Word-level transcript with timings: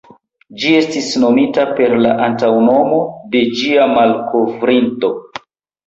Ĝi 0.61 0.71
estis 0.77 1.09
nomita 1.23 1.67
per 1.81 1.95
la 2.07 2.15
antaŭnomo 2.29 2.99
de 3.37 3.45
ĝia 3.61 3.89
malkovrinto. 3.97 5.17